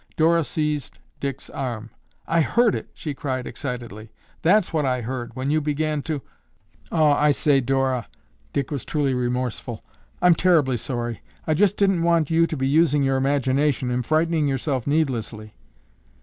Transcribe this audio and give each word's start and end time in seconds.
Dora 0.17 0.43
seized 0.43 0.97
Dick's 1.19 1.47
arm. 1.51 1.91
"I 2.25 2.41
heard 2.41 2.73
it!" 2.73 2.89
she 2.95 3.13
cried 3.13 3.45
excitedly. 3.45 4.11
"That's 4.41 4.73
what 4.73 4.83
I 4.83 5.01
heard 5.01 5.35
when 5.35 5.51
you 5.51 5.61
began 5.61 6.01
to—" 6.01 6.23
"Aw, 6.91 7.21
I 7.25 7.29
say, 7.29 7.61
Dora," 7.61 8.07
Dick 8.51 8.71
was 8.71 8.83
truly 8.83 9.13
remorseful, 9.13 9.83
"I'm 10.19 10.33
terribly 10.33 10.77
sorry. 10.77 11.21
I 11.45 11.53
just 11.53 11.77
didn't 11.77 12.01
want 12.01 12.31
you 12.31 12.47
to 12.47 12.57
be 12.57 12.67
using 12.67 13.03
your 13.03 13.17
imagination 13.17 13.91
and 13.91 14.03
frightening 14.03 14.47
yourself 14.47 14.87
needlessly." 14.87 15.53